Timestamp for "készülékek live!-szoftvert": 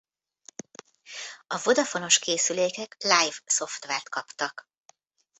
2.19-4.09